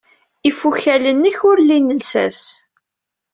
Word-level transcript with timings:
Ifukal-nnek 0.49 1.37
ur 1.49 1.57
lin 1.67 1.95
llsas. 1.99 2.41